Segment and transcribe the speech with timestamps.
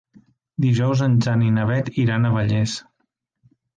[0.65, 2.75] Dijous en Jan i na Beth iran a Vallés.